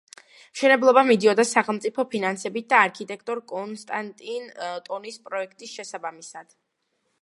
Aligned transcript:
მშენებლობა 0.53 1.03
მიდიოდა 1.09 1.45
სახელმწიფო 1.49 2.07
ფინანსებით 2.15 2.69
და 2.73 2.81
არქიტექტორ 2.87 3.45
კონსტანტინ 3.55 4.53
ტონის 4.91 5.25
პროექტის 5.29 5.81
შესაბამისად. 5.81 6.57